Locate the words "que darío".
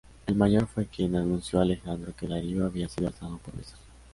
2.15-2.65